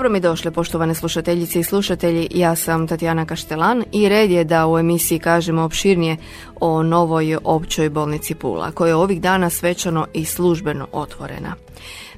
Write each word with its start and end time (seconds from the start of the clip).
Dobro 0.00 0.12
mi 0.12 0.20
došle, 0.20 0.50
poštovane 0.50 0.94
slušateljice 0.94 1.60
i 1.60 1.64
slušatelji. 1.64 2.28
Ja 2.30 2.56
sam 2.56 2.86
Tatjana 2.86 3.26
Kaštelan 3.26 3.84
i 3.92 4.08
red 4.08 4.30
je 4.30 4.44
da 4.44 4.66
u 4.66 4.78
emisiji 4.78 5.18
kažemo 5.18 5.62
opširnije 5.62 6.16
o 6.60 6.82
novoj 6.82 7.36
općoj 7.44 7.88
bolnici 7.88 8.34
Pula, 8.34 8.70
koja 8.70 8.88
je 8.88 8.94
ovih 8.94 9.20
dana 9.20 9.50
svečano 9.50 10.06
i 10.12 10.24
službeno 10.24 10.86
otvorena. 10.92 11.54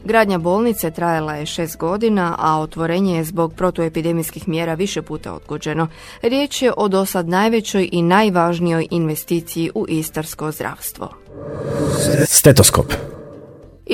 Gradnja 0.04 0.38
bolnice 0.38 0.90
trajala 0.90 1.34
je 1.34 1.46
šest 1.46 1.76
godina, 1.76 2.34
a 2.38 2.60
otvorenje 2.60 3.16
je 3.16 3.24
zbog 3.24 3.54
protuepidemijskih 3.54 4.48
mjera 4.48 4.74
više 4.74 5.02
puta 5.02 5.34
odgođeno. 5.34 5.88
Riječ 6.22 6.62
je 6.62 6.72
o 6.76 6.88
dosad 6.88 7.28
najvećoj 7.28 7.88
i 7.92 8.02
najvažnijoj 8.02 8.86
investiciji 8.90 9.71
u 9.74 9.86
istarsko 9.88 10.52
zdravstvo. 10.52 11.08
Stetoskop. 12.26 12.93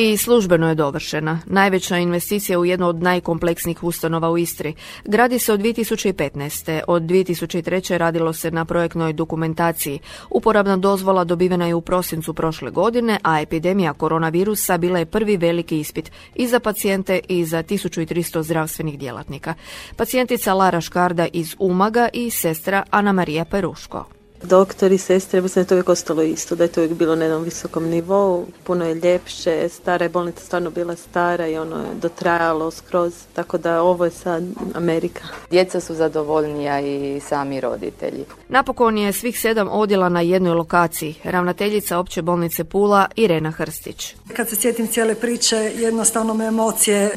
I 0.01 0.17
službeno 0.17 0.69
je 0.69 0.75
dovršena. 0.75 1.41
Najveća 1.47 1.97
investicija 1.97 2.59
u 2.59 2.65
jednu 2.65 2.89
od 2.89 3.03
najkompleksnijih 3.03 3.85
ustanova 3.85 4.31
u 4.31 4.39
Istri. 4.39 4.75
Gradi 5.05 5.39
se 5.39 5.53
od 5.53 5.61
2015. 5.61 6.81
Od 6.89 7.03
2003. 7.03 7.97
radilo 7.97 8.33
se 8.33 8.51
na 8.51 8.65
projektnoj 8.65 9.13
dokumentaciji. 9.13 9.99
Uporabna 10.31 10.77
dozvola 10.77 11.25
dobivena 11.25 11.67
je 11.67 11.75
u 11.75 11.81
prosincu 11.81 12.35
prošle 12.35 12.71
godine, 12.71 13.19
a 13.23 13.41
epidemija 13.41 13.93
koronavirusa 13.93 14.79
bila 14.79 14.99
je 14.99 15.07
prvi 15.07 15.37
veliki 15.37 15.81
ispit 15.81 16.11
i 16.35 16.47
za 16.47 16.61
pacijente 16.61 17.21
i 17.29 17.45
za 17.45 17.63
1300 17.63 18.43
zdravstvenih 18.43 18.99
djelatnika. 18.99 19.55
Pacijentica 19.97 20.55
Lara 20.55 20.81
Škarda 20.81 21.27
iz 21.33 21.57
Umaga 21.59 22.09
i 22.13 22.31
sestra 22.31 22.83
Ana 22.91 23.13
Marija 23.13 23.45
Peruško 23.45 24.18
doktori, 24.43 24.99
sestre, 24.99 25.41
mislim 25.41 25.55
da 25.55 25.65
je 25.65 25.69
to 25.69 25.75
uvijek 25.75 25.89
ostalo 25.89 26.23
isto, 26.23 26.57
da 26.57 26.65
je 26.65 26.69
to 26.69 26.81
uvijek 26.81 26.99
bilo 26.99 27.17
na 27.17 27.25
jednom 27.25 27.43
visokom 27.43 27.85
nivou, 27.85 28.47
puno 28.65 28.85
je 28.85 28.95
ljepše, 28.95 29.69
stara 29.69 30.05
je 30.05 30.09
bolnica 30.09 30.41
stvarno 30.45 30.71
bila 30.71 30.97
stara 30.97 31.47
i 31.47 31.59
ono 31.59 31.77
je 31.77 31.95
dotrajalo 31.95 32.71
skroz, 32.71 33.15
tako 33.33 33.59
da 33.59 33.83
ovo 33.83 34.05
je 34.05 34.11
sad 34.11 34.45
Amerika. 34.75 35.23
Djeca 35.51 35.81
su 35.81 35.95
zadovoljnija 35.95 36.81
i 36.81 37.21
sami 37.29 37.61
roditelji. 37.61 38.25
Napokon 38.49 38.99
je 38.99 39.13
svih 39.13 39.41
sedam 39.41 39.69
odjela 39.69 40.09
na 40.09 40.21
jednoj 40.21 40.55
lokaciji, 40.55 41.15
ravnateljica 41.25 41.99
opće 41.99 42.23
bolnice 42.23 42.65
Pula 42.65 43.07
Irena 43.17 43.51
Hrstić. 43.51 44.15
Kad 44.37 44.49
se 44.49 44.57
sjetim 44.57 44.87
cijele 44.87 45.15
priče, 45.15 45.57
jednostavno 45.57 46.35
me 46.35 46.47
emocije 46.47 47.11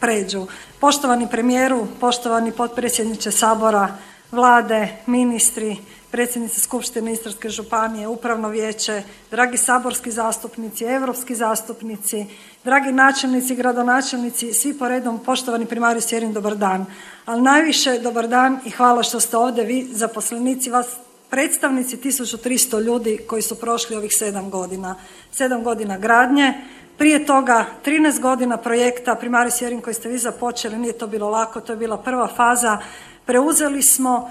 pređu. 0.00 0.46
Poštovani 0.80 1.28
premijeru, 1.30 1.86
poštovani 2.00 2.52
potpredsjedniče 2.52 3.30
Sabora, 3.30 3.96
vlade, 4.32 4.88
ministri, 5.06 5.76
predsjednica 6.10 6.60
Skupštine 6.60 7.12
Istarske 7.12 7.48
županije, 7.48 8.08
Upravno 8.08 8.48
vijeće, 8.48 9.02
dragi 9.30 9.56
saborski 9.56 10.10
zastupnici, 10.10 10.84
europski 10.84 11.34
zastupnici, 11.34 12.26
dragi 12.64 12.92
načelnici, 12.92 13.54
gradonačelnici, 13.54 14.52
svi 14.52 14.78
po 14.78 14.88
redom, 14.88 15.18
poštovani 15.24 15.66
primari 15.66 16.00
Sjerin, 16.00 16.32
dobar 16.32 16.56
dan. 16.56 16.86
Ali 17.24 17.42
najviše 17.42 17.98
dobar 17.98 18.28
dan 18.28 18.60
i 18.64 18.70
hvala 18.70 19.02
što 19.02 19.20
ste 19.20 19.36
ovdje 19.36 19.64
vi, 19.64 19.88
zaposlenici, 19.92 20.70
vas 20.70 20.86
predstavnici 21.30 21.96
1300 21.96 22.80
ljudi 22.80 23.18
koji 23.26 23.42
su 23.42 23.60
prošli 23.60 23.96
ovih 23.96 24.12
sedam 24.14 24.50
godina. 24.50 24.96
Sedam 25.32 25.62
godina 25.62 25.98
gradnje, 25.98 26.54
prije 26.98 27.26
toga 27.26 27.64
13 27.84 28.20
godina 28.20 28.56
projekta 28.56 29.14
Primari 29.14 29.50
Sjerin 29.50 29.80
koji 29.80 29.94
ste 29.94 30.08
vi 30.08 30.18
započeli, 30.18 30.78
nije 30.78 30.98
to 30.98 31.06
bilo 31.06 31.30
lako, 31.30 31.60
to 31.60 31.72
je 31.72 31.76
bila 31.76 31.98
prva 31.98 32.28
faza. 32.36 32.78
Preuzeli 33.24 33.82
smo 33.82 34.30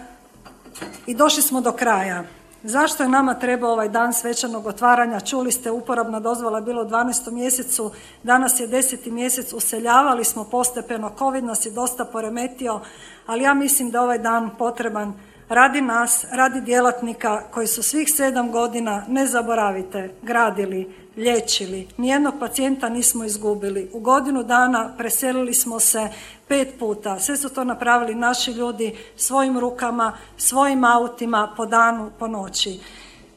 i 1.05 1.15
došli 1.15 1.43
smo 1.43 1.61
do 1.61 1.71
kraja. 1.71 2.23
Zašto 2.63 3.03
je 3.03 3.09
nama 3.09 3.33
trebao 3.33 3.71
ovaj 3.71 3.89
dan 3.89 4.13
svečanog 4.13 4.65
otvaranja? 4.67 5.19
Čuli 5.19 5.51
ste, 5.51 5.71
uporabna 5.71 6.19
dozvola 6.19 6.57
je 6.57 6.63
bilo 6.65 6.81
u 6.81 6.85
12. 6.85 7.31
mjesecu, 7.31 7.91
danas 8.23 8.59
je 8.59 8.67
10. 8.67 9.11
mjesec, 9.11 9.53
useljavali 9.53 10.23
smo 10.23 10.43
postepeno, 10.43 11.11
COVID 11.17 11.43
nas 11.43 11.65
je 11.65 11.71
dosta 11.71 12.05
poremetio, 12.05 12.81
ali 13.25 13.43
ja 13.43 13.53
mislim 13.53 13.91
da 13.91 14.01
ovaj 14.01 14.17
dan 14.19 14.49
potreban 14.57 15.13
radi 15.49 15.81
nas, 15.81 16.25
radi 16.31 16.61
djelatnika 16.61 17.43
koji 17.51 17.67
su 17.67 17.83
svih 17.83 18.07
sedam 18.15 18.51
godina, 18.51 19.03
ne 19.07 19.27
zaboravite, 19.27 20.09
gradili, 20.21 20.95
liječili. 21.17 21.87
Nijednog 21.97 22.33
pacijenta 22.39 22.89
nismo 22.89 23.23
izgubili. 23.23 23.89
U 23.93 23.99
godinu 23.99 24.43
dana 24.43 24.93
preselili 24.97 25.53
smo 25.53 25.79
se 25.79 26.09
pet 26.47 26.79
puta. 26.79 27.19
Sve 27.19 27.37
su 27.37 27.49
to 27.49 27.63
napravili 27.63 28.15
naši 28.15 28.51
ljudi 28.51 28.97
svojim 29.15 29.59
rukama, 29.59 30.17
svojim 30.37 30.83
autima, 30.83 31.53
po 31.57 31.65
danu, 31.65 32.11
po 32.19 32.27
noći. 32.27 32.79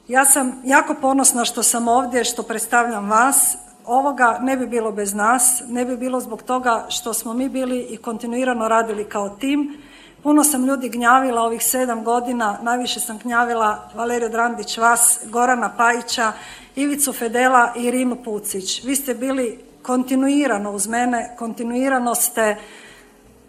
Ja 0.08 0.24
sam 0.24 0.62
jako 0.64 0.94
ponosna 1.00 1.44
što 1.44 1.62
sam 1.62 1.88
ovdje, 1.88 2.24
što 2.24 2.42
predstavljam 2.42 3.10
vas. 3.10 3.56
Ovoga 3.84 4.38
ne 4.42 4.56
bi 4.56 4.66
bilo 4.66 4.92
bez 4.92 5.14
nas, 5.14 5.62
ne 5.68 5.84
bi 5.84 5.96
bilo 5.96 6.20
zbog 6.20 6.42
toga 6.42 6.86
što 6.88 7.14
smo 7.14 7.34
mi 7.34 7.48
bili 7.48 7.80
i 7.80 7.96
kontinuirano 7.96 8.68
radili 8.68 9.04
kao 9.04 9.28
tim. 9.28 9.87
Puno 10.28 10.44
sam 10.44 10.66
ljudi 10.66 10.88
gnjavila 10.88 11.42
ovih 11.42 11.64
sedam 11.64 12.04
godina, 12.04 12.58
najviše 12.62 13.00
sam 13.00 13.18
gnjavila 13.18 13.90
Valeriju 13.94 14.28
Drandić, 14.28 14.78
vas, 14.78 15.20
Gorana 15.24 15.74
Pajića, 15.76 16.32
Ivicu 16.76 17.12
Fedela 17.12 17.72
i 17.76 17.90
Rinu 17.90 18.16
Pucić. 18.24 18.84
Vi 18.84 18.96
ste 18.96 19.14
bili 19.14 19.58
kontinuirano 19.82 20.72
uz 20.72 20.86
mene, 20.86 21.34
kontinuirano 21.38 22.14
ste 22.14 22.56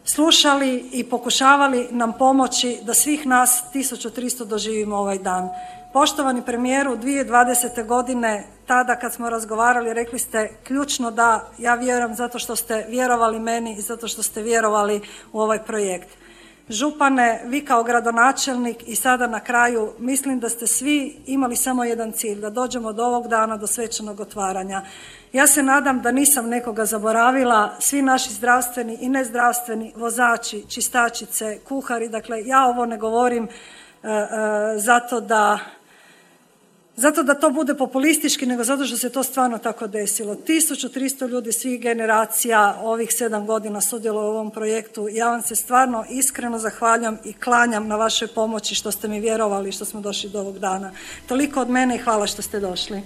slušali 0.04 0.90
i 0.92 1.04
pokušavali 1.04 1.88
nam 1.92 2.14
pomoći 2.14 2.80
da 2.84 2.94
svih 2.94 3.26
nas 3.26 3.64
1300 3.74 4.46
doživimo 4.46 4.96
ovaj 4.96 5.18
dan. 5.18 5.50
Poštovani 5.94 6.42
premijeru, 6.42 6.98
2020. 6.98 7.86
godine, 7.86 8.48
tada 8.68 8.96
kad 8.96 9.14
smo 9.14 9.30
razgovarali, 9.30 9.94
rekli 9.94 10.20
ste 10.20 10.50
ključno 10.64 11.12
da 11.12 11.50
ja 11.58 11.76
vjerujem 11.76 12.16
zato 12.16 12.40
što 12.40 12.56
ste 12.56 12.86
vjerovali 12.90 13.40
meni 13.40 13.76
i 13.78 13.82
zato 13.82 14.08
što 14.08 14.24
ste 14.24 14.42
vjerovali 14.42 15.02
u 15.34 15.40
ovaj 15.40 15.64
projekt. 15.64 16.29
Župane, 16.70 17.42
vi 17.46 17.66
kao 17.66 17.84
gradonačelnik 17.84 18.88
i 18.88 18.96
sada 18.96 19.28
na 19.28 19.40
kraju 19.40 19.94
mislim 20.00 20.40
da 20.40 20.50
ste 20.50 20.68
svi 20.68 21.16
imali 21.26 21.56
samo 21.56 21.84
jedan 21.84 22.12
cilj, 22.12 22.40
da 22.40 22.50
dođemo 22.50 22.94
do 22.94 23.06
ovog 23.06 23.28
dana, 23.28 23.58
do 23.58 23.68
svečanog 23.68 24.20
otvaranja. 24.20 24.82
Ja 25.34 25.48
se 25.48 25.64
nadam 25.64 26.02
da 26.02 26.12
nisam 26.12 26.50
nekoga 26.50 26.86
zaboravila, 26.86 27.76
svi 27.80 28.02
naši 28.02 28.34
zdravstveni 28.34 28.98
i 29.02 29.10
nezdravstveni 29.10 29.94
vozači, 29.96 30.66
čistačice, 30.68 31.60
kuhari, 31.68 32.10
dakle 32.10 32.46
ja 32.46 32.66
ovo 32.66 32.86
ne 32.86 32.98
govorim 32.98 33.44
e, 33.44 33.48
e, 34.08 34.28
zato 34.78 35.20
da 35.20 35.60
zato 37.00 37.24
da 37.24 37.34
to 37.34 37.50
bude 37.50 37.76
populistički, 37.76 38.46
nego 38.46 38.64
zato 38.64 38.86
što 38.86 38.98
se 38.98 39.10
to 39.10 39.24
stvarno 39.24 39.58
tako 39.58 39.88
desilo. 39.88 40.36
1300 40.36 41.30
ljudi 41.30 41.52
svih 41.52 41.82
generacija 41.82 42.80
ovih 42.82 43.10
sedam 43.12 43.46
godina 43.46 43.82
sudjelo 43.82 44.22
u 44.22 44.30
ovom 44.30 44.52
projektu. 44.52 45.08
Ja 45.12 45.30
vam 45.30 45.42
se 45.42 45.56
stvarno 45.56 46.06
iskreno 46.10 46.60
zahvaljam 46.60 47.18
i 47.26 47.34
klanjam 47.34 47.88
na 47.88 47.96
vašoj 47.96 48.28
pomoći 48.28 48.76
što 48.76 48.92
ste 48.92 49.08
mi 49.08 49.20
vjerovali 49.20 49.72
što 49.72 49.86
smo 49.86 50.02
došli 50.02 50.30
do 50.30 50.40
ovog 50.40 50.60
dana. 50.60 50.92
Toliko 51.28 51.62
od 51.62 51.70
mene 51.70 51.96
i 51.96 52.00
hvala 52.00 52.28
što 52.28 52.42
ste 52.42 52.60
došli. 52.60 53.02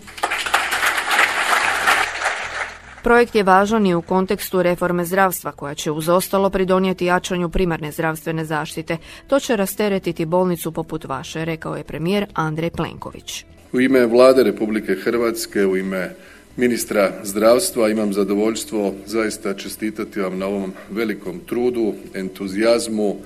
Projekt 3.04 3.36
je 3.36 3.44
važan 3.44 3.88
i 3.88 3.96
u 3.96 4.02
kontekstu 4.02 4.64
reforme 4.64 5.06
zdravstva 5.06 5.52
koja 5.52 5.76
će 5.76 5.92
uz 5.92 6.10
ostalo 6.10 6.50
pridonijeti 6.50 7.06
jačanju 7.06 7.50
primarne 7.50 7.92
zdravstvene 7.92 8.46
zaštite. 8.46 8.98
To 9.28 9.40
će 9.40 9.56
rasteretiti 9.56 10.26
bolnicu 10.26 10.72
poput 10.72 11.06
vaše, 11.06 11.46
rekao 11.46 11.76
je 11.76 11.84
premijer 11.84 12.26
Andrej 12.34 12.70
Plenković. 12.70 13.46
U 13.74 13.82
ime 13.82 14.06
Vlade 14.06 14.44
Republike 14.44 14.96
Hrvatske, 14.96 15.66
u 15.66 15.78
ime 15.78 16.16
ministra 16.58 17.12
zdravstva 17.24 17.90
imam 17.90 18.14
zadovoljstvo 18.14 18.94
zaista 19.06 19.54
čestitati 19.54 20.20
vam 20.20 20.38
na 20.40 20.46
ovom 20.46 20.74
velikom 20.92 21.40
trudu, 21.46 21.94
entuzijazmu 22.14 23.18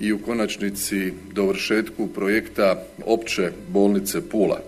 i 0.00 0.12
u 0.12 0.18
konačnici 0.18 1.12
dovršetku 1.32 2.06
projekta 2.06 2.84
opće 3.06 3.50
bolnice 3.68 4.28
Pula. 4.28 4.60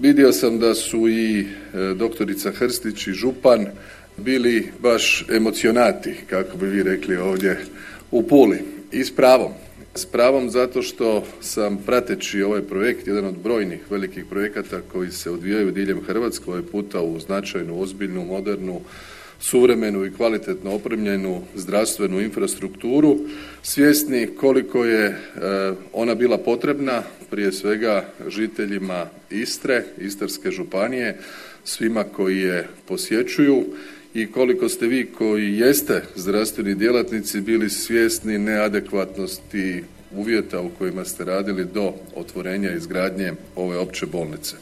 Vidio 0.00 0.32
sam 0.32 0.58
da 0.58 0.74
su 0.74 1.08
i 1.08 1.40
e, 1.40 1.46
doktorica 1.94 2.52
Hrstić 2.52 3.06
i 3.06 3.12
župan 3.12 3.66
bili 4.16 4.68
baš 4.78 5.26
emocionati, 5.30 6.14
kako 6.30 6.56
bi 6.56 6.66
vi 6.66 6.82
rekli 6.82 7.16
ovdje 7.16 7.58
u 8.10 8.22
Puli. 8.22 8.58
I 8.92 9.04
s 9.04 9.16
pravom. 9.16 9.52
S 9.96 10.06
pravom 10.06 10.50
zato 10.50 10.82
što 10.82 11.24
sam 11.40 11.78
prateći 11.86 12.42
ovaj 12.42 12.62
projekt, 12.62 13.06
jedan 13.06 13.24
od 13.24 13.38
brojnih 13.38 13.80
velikih 13.90 14.24
projekata 14.30 14.80
koji 14.92 15.10
se 15.10 15.30
odvijaju 15.30 15.70
diljem 15.70 16.00
Hrvatske, 16.06 16.44
ovaj 16.50 16.62
puta 16.62 17.00
u 17.00 17.20
značajnu, 17.20 17.80
ozbiljnu, 17.80 18.24
modernu, 18.24 18.80
suvremenu 19.40 20.04
i 20.04 20.12
kvalitetno 20.12 20.74
opremljenu 20.74 21.42
zdravstvenu 21.54 22.20
infrastrukturu, 22.20 23.18
svjesni 23.62 24.26
koliko 24.40 24.84
je 24.84 25.06
e, 25.06 25.16
ona 25.92 26.14
bila 26.14 26.38
potrebna 26.38 27.02
prije 27.30 27.52
svega 27.52 28.04
žiteljima 28.28 29.06
Istre, 29.30 29.84
Istarske 29.98 30.50
županije, 30.50 31.18
svima 31.64 32.04
koji 32.04 32.38
je 32.38 32.68
posjećuju 32.86 33.64
i 34.14 34.32
koliko 34.32 34.68
ste 34.68 34.86
vi 34.86 35.06
koji 35.18 35.58
jeste 35.58 36.02
zdravstveni 36.14 36.74
djelatnici 36.74 37.40
bili 37.40 37.70
svjesni 37.70 38.38
neadekvatnosti 38.38 39.84
uvjeta 40.16 40.60
u 40.60 40.70
kojima 40.78 41.04
ste 41.04 41.24
radili 41.24 41.64
do 41.74 41.92
otvorenja 42.14 42.72
izgradnje 42.72 43.32
ove 43.56 43.78
opće 43.78 44.06
bolnice. 44.06 44.56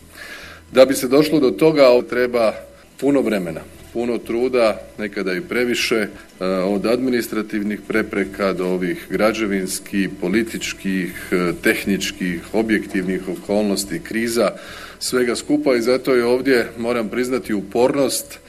Da 0.73 0.85
bi 0.85 0.95
se 0.95 1.09
došlo 1.09 1.41
do 1.41 1.51
toga 1.51 1.83
treba 2.09 2.53
puno 3.01 3.21
vremena, 3.21 3.61
puno 3.93 4.19
truda, 4.19 4.81
nekada 4.99 5.33
i 5.33 5.41
previše, 5.41 5.97
e, 5.97 6.09
od 6.47 6.87
administrativnih 6.87 7.81
prepreka 7.89 8.53
do 8.53 8.67
ovih 8.67 9.07
građevinskih, 9.11 10.09
političkih, 10.21 11.29
e, 11.33 11.53
tehničkih, 11.63 12.41
objektivnih 12.53 13.29
okolnosti, 13.29 14.01
kriza, 14.05 14.51
svega 14.99 15.37
skupa 15.37 15.77
i 15.77 15.83
zato 15.83 16.15
je 16.15 16.25
ovdje, 16.25 16.69
moram 16.79 17.09
priznati, 17.09 17.55
upornost 17.55 18.42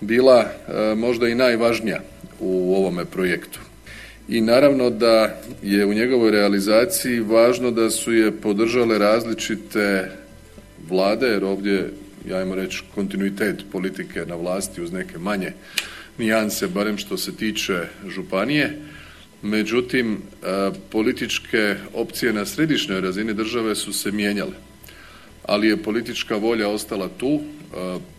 bila 0.00 0.40
e, 0.40 0.94
možda 0.94 1.28
i 1.28 1.34
najvažnija 1.34 2.00
u 2.40 2.74
ovome 2.76 3.04
projektu. 3.04 3.60
I 4.28 4.40
naravno 4.40 4.90
da 4.90 5.40
je 5.62 5.86
u 5.86 5.94
njegovoj 5.94 6.30
realizaciji 6.30 7.20
važno 7.20 7.70
da 7.70 7.90
su 7.90 8.12
je 8.12 8.32
podržale 8.32 8.98
različite 8.98 10.10
vlade, 10.88 11.26
jer 11.26 11.44
ovdje 11.44 11.90
ajmo 12.34 12.54
reći, 12.54 12.82
kontinuitet 12.94 13.64
politike 13.72 14.26
na 14.26 14.34
vlasti 14.34 14.82
uz 14.82 14.92
neke 14.92 15.18
manje 15.18 15.52
nijanse, 16.18 16.66
barem 16.66 16.98
što 16.98 17.16
se 17.16 17.36
tiče 17.36 17.86
županije. 18.08 18.78
Međutim, 19.42 20.12
e, 20.12 20.70
političke 20.90 21.76
opcije 21.94 22.32
na 22.32 22.46
središnjoj 22.46 23.00
razini 23.00 23.34
države 23.34 23.74
su 23.74 23.92
se 23.92 24.12
mijenjale, 24.12 24.52
ali 25.48 25.68
je 25.68 25.82
politička 25.82 26.36
volja 26.36 26.68
ostala 26.68 27.08
tu. 27.18 27.34
E, 27.34 27.40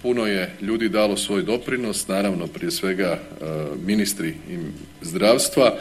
puno 0.01 0.25
je 0.25 0.55
ljudi 0.61 0.89
dalo 0.89 1.17
svoj 1.17 1.41
doprinos, 1.41 2.07
naravno 2.07 2.47
prije 2.47 2.71
svega 2.71 3.05
e, 3.05 3.19
ministri 3.85 4.33
zdravstva, 5.01 5.73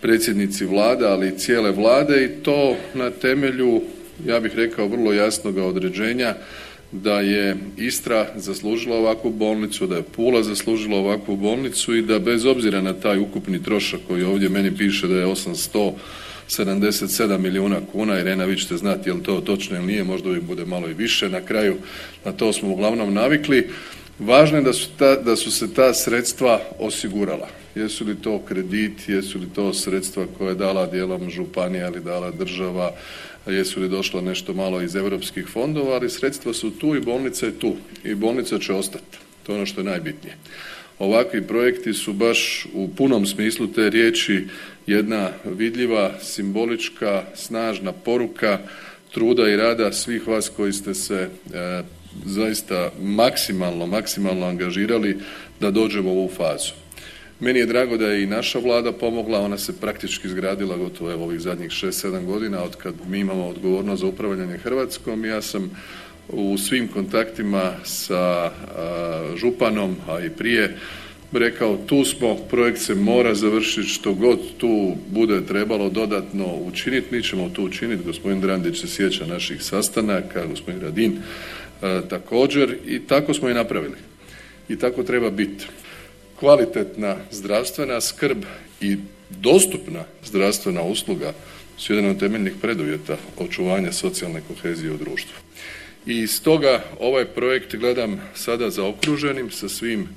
predsjednici 0.00 0.64
vlada, 0.64 1.12
ali 1.12 1.28
i 1.28 1.38
cijele 1.38 1.70
vlade 1.70 2.24
i 2.24 2.42
to 2.42 2.76
na 2.94 3.10
temelju, 3.10 3.82
ja 4.26 4.40
bih 4.40 4.52
rekao, 4.54 4.88
vrlo 4.88 5.12
jasnog 5.12 5.56
određenja 5.56 6.34
da 6.92 7.20
je 7.20 7.56
Istra 7.76 8.26
zaslužila 8.36 8.96
ovakvu 8.96 9.30
bolnicu, 9.30 9.86
da 9.86 9.96
je 9.96 10.02
Pula 10.02 10.42
zaslužila 10.42 10.98
ovakvu 10.98 11.36
bolnicu 11.36 11.94
i 11.96 12.02
da 12.02 12.18
bez 12.18 12.44
obzira 12.44 12.80
na 12.80 12.92
taj 12.92 13.18
ukupni 13.18 13.62
trošak 13.62 14.00
koji 14.08 14.24
ovdje 14.24 14.48
meni 14.48 14.76
piše 14.76 15.08
da 15.08 15.16
je 15.16 15.26
877 16.58 17.38
milijuna 17.38 17.80
kuna, 17.92 18.20
Irena 18.20 18.44
vi 18.44 18.56
ćete 18.56 18.76
znati 18.76 19.08
je 19.08 19.12
li 19.12 19.22
to 19.22 19.40
točno 19.40 19.76
ili 19.76 19.86
nije, 19.86 20.04
možda 20.04 20.28
uvijek 20.28 20.44
bude 20.44 20.64
malo 20.64 20.88
i 20.88 20.94
više, 20.94 21.28
na 21.28 21.40
kraju 21.40 21.76
na 22.24 22.32
to 22.32 22.52
smo 22.52 22.68
uglavnom 22.68 23.14
navikli. 23.14 23.68
Važno 24.18 24.58
je 24.58 24.62
da 24.62 24.72
su, 24.72 24.88
da 25.24 25.36
su 25.36 25.50
se 25.50 25.74
ta 25.74 25.94
sredstva 25.94 26.60
osigurala. 26.78 27.48
Jesu 27.74 28.04
li 28.04 28.16
to 28.16 28.38
kredit, 28.38 29.08
jesu 29.08 29.38
li 29.38 29.46
to 29.54 29.72
sredstva 29.74 30.26
koje 30.38 30.50
je 30.50 30.54
dala 30.54 30.86
dijelom 30.86 31.30
županija 31.30 31.88
ili 31.88 32.00
dala 32.00 32.30
država, 32.30 32.92
jesu 33.46 33.80
li 33.80 33.88
došla 33.88 34.20
nešto 34.20 34.54
malo 34.54 34.82
iz 34.82 34.94
europskih 34.94 35.46
fondova, 35.46 35.94
ali 35.94 36.10
sredstva 36.10 36.52
su 36.52 36.70
tu 36.70 36.94
i 36.96 37.00
bolnica 37.00 37.46
je 37.46 37.58
tu 37.58 37.76
i 38.04 38.14
bolnica 38.14 38.58
će 38.58 38.72
ostati. 38.72 39.18
To 39.42 39.52
je 39.52 39.56
ono 39.56 39.66
što 39.66 39.80
je 39.80 39.84
najbitnije. 39.84 40.36
Ovakvi 40.98 41.42
projekti 41.42 41.94
su 41.94 42.12
baš 42.12 42.66
u 42.74 42.88
punom 42.96 43.26
smislu 43.26 43.66
te 43.66 43.90
riječi 43.90 44.46
jedna 44.86 45.30
vidljiva, 45.44 46.12
simbolička, 46.20 47.22
snažna 47.34 47.92
poruka 47.92 48.58
truda 49.14 49.48
i 49.48 49.56
rada 49.56 49.92
svih 49.92 50.28
vas 50.28 50.48
koji 50.48 50.72
ste 50.72 50.94
se 50.94 51.28
e, 51.54 51.82
zaista 52.24 52.90
maksimalno, 53.00 53.86
maksimalno 53.86 54.46
angažirali 54.46 55.18
da 55.60 55.70
dođemo 55.70 56.12
u 56.12 56.18
ovu 56.18 56.30
fazu. 56.36 56.72
Meni 57.40 57.58
je 57.58 57.66
drago 57.66 57.96
da 57.96 58.06
je 58.06 58.22
i 58.22 58.26
naša 58.26 58.58
vlada 58.58 58.92
pomogla, 58.92 59.40
ona 59.40 59.58
se 59.58 59.80
praktički 59.80 60.26
izgradila 60.26 60.76
gotovo 60.76 61.12
evo 61.12 61.24
ovih 61.24 61.40
zadnjih 61.40 61.70
6-7 61.70 62.24
godina 62.24 62.62
od 62.62 62.76
kad 62.76 62.94
mi 63.08 63.18
imamo 63.18 63.46
odgovornost 63.46 64.00
za 64.00 64.06
upravljanje 64.06 64.58
Hrvatskom. 64.58 65.24
Ja 65.24 65.42
sam 65.42 65.70
u 66.32 66.58
svim 66.58 66.88
kontaktima 66.88 67.72
sa 67.84 68.50
županom, 69.36 69.96
a 70.08 70.20
i 70.20 70.30
prije 70.30 70.76
rekao 71.32 71.76
tu 71.86 72.04
smo, 72.04 72.36
projekt 72.36 72.78
se 72.78 72.94
mora 72.94 73.34
završiti, 73.34 73.88
što 73.88 74.14
god 74.14 74.38
tu 74.58 74.96
bude 75.10 75.46
trebalo 75.46 75.88
dodatno 75.88 76.46
učiniti, 76.46 77.14
mi 77.14 77.22
ćemo 77.22 77.48
to 77.48 77.62
učiniti, 77.62 78.04
gospodin 78.04 78.40
Drandić 78.40 78.80
se 78.80 78.88
sjeća 78.88 79.26
naših 79.26 79.62
sastanaka, 79.62 80.46
gospodin 80.46 80.80
Radin 80.80 81.18
također 82.10 82.76
i 82.86 82.98
tako 82.98 83.34
smo 83.34 83.48
i 83.48 83.54
napravili. 83.54 83.96
I 84.68 84.78
tako 84.78 85.02
treba 85.02 85.30
biti 85.30 85.64
kvalitetna 86.38 87.16
zdravstvena 87.30 88.00
skrb 88.00 88.38
i 88.80 88.96
dostupna 89.30 90.04
zdravstvena 90.24 90.82
usluga 90.82 91.32
su 91.78 91.94
jedan 91.94 92.10
od 92.10 92.18
temeljnih 92.18 92.52
preduvjeta 92.60 93.16
očuvanja 93.38 93.92
socijalne 93.92 94.40
kohezije 94.48 94.92
u 94.92 94.96
društvu. 94.96 95.34
I 96.06 96.26
stoga 96.26 96.84
ovaj 97.00 97.24
projekt 97.24 97.76
gledam 97.76 98.20
sada 98.34 98.70
zaokruženim 98.70 99.50
sa 99.50 99.68
svim 99.68 100.08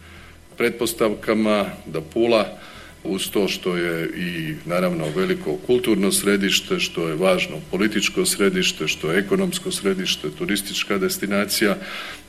pretpostavkama 0.57 1.65
da 1.85 2.01
Pula 2.01 2.57
uz 3.03 3.29
to 3.29 3.47
što 3.47 3.77
je 3.77 4.09
i 4.17 4.53
naravno 4.65 5.05
veliko 5.15 5.57
kulturno 5.57 6.11
središte, 6.11 6.79
što 6.79 7.07
je 7.07 7.15
važno 7.15 7.55
političko 7.71 8.25
središte, 8.25 8.87
što 8.87 9.11
je 9.11 9.19
ekonomsko 9.19 9.71
središte, 9.71 10.29
turistička 10.37 10.97
destinacija, 10.97 11.77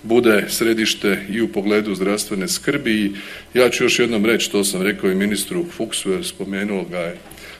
bude 0.02 0.44
središte 0.48 1.26
i 1.30 1.40
u 1.40 1.48
pogledu 1.48 1.94
zdravstvene 1.94 2.48
skrbi. 2.48 3.12
Ja 3.54 3.70
ću 3.70 3.84
još 3.84 3.98
jednom 3.98 4.26
reći, 4.26 4.50
to 4.50 4.64
sam 4.64 4.82
rekao 4.82 5.10
i 5.10 5.14
ministru 5.14 5.66
Fuksu 5.76 6.10
jer 6.10 6.26
spomenuo 6.26 6.84
ga 6.84 6.98
je 6.98 7.16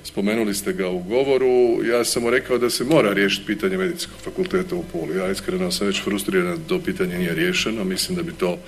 Spomenuli 0.07 0.55
ste 0.55 0.73
ga 0.73 0.89
u 0.89 0.99
govoru, 0.99 1.85
ja 1.85 2.05
sam 2.05 2.23
mu 2.23 2.31
rekao 2.31 2.59
da 2.59 2.71
se 2.71 2.85
mora 2.85 3.13
riješiti 3.13 3.47
pitanje 3.47 3.77
medicinskog 3.77 4.21
fakulteta 4.21 4.77
u 4.77 4.85
Puli. 4.93 5.17
Ja 5.17 5.31
iskreno 5.31 5.71
sam 5.73 5.87
već 5.87 6.03
frustriran 6.03 6.57
da 6.57 6.69
to 6.69 6.81
pitanje 6.81 7.19
nije 7.19 7.35
riješeno, 7.35 7.85
mislim 7.85 8.17
da 8.17 8.23
bi 8.23 8.33
to 8.33 8.59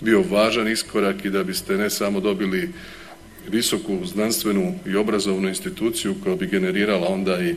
bio 0.00 0.22
važan 0.30 0.68
iskorak 0.68 1.24
i 1.24 1.30
da 1.30 1.44
biste 1.44 1.76
ne 1.76 1.90
samo 1.90 2.20
dobili 2.20 2.70
visoku 3.50 4.06
znanstvenu 4.06 4.74
i 4.86 4.96
obrazovnu 4.96 5.48
instituciju 5.48 6.14
koja 6.24 6.36
bi 6.36 6.46
generirala 6.46 7.08
onda 7.08 7.40
i 7.40 7.54